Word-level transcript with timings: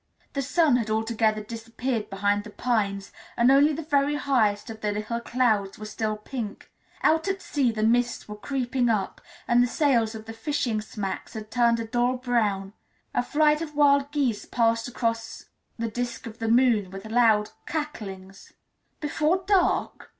The 0.33 0.41
sun 0.41 0.77
had 0.77 0.89
altogether 0.89 1.43
disappeared 1.43 2.09
behind 2.09 2.43
the 2.43 2.49
pines 2.49 3.11
and 3.37 3.51
only 3.51 3.71
the 3.71 3.83
very 3.83 4.15
highest 4.15 4.71
of 4.71 4.81
the 4.81 4.91
little 4.91 5.19
clouds 5.19 5.77
were 5.77 5.85
still 5.85 6.17
pink; 6.17 6.71
out 7.03 7.27
at 7.27 7.39
sea 7.39 7.71
the 7.71 7.83
mists 7.83 8.27
were 8.27 8.35
creeping 8.35 8.89
up, 8.89 9.21
and 9.47 9.61
the 9.61 9.67
sails 9.67 10.15
of 10.15 10.25
the 10.25 10.33
fishing 10.33 10.81
smacks 10.81 11.35
had 11.35 11.51
turned 11.51 11.79
a 11.79 11.85
dull 11.85 12.17
brown; 12.17 12.73
a 13.13 13.21
flight 13.21 13.61
of 13.61 13.75
wild 13.75 14.11
geese 14.11 14.47
passed 14.47 14.87
across 14.87 15.45
the 15.77 15.91
disc 15.91 16.25
of 16.25 16.39
the 16.39 16.47
moon 16.49 16.89
with 16.89 17.05
loud 17.05 17.51
cacklings. 17.67 18.53
"Before 19.01 19.43
dark?" 19.45 20.09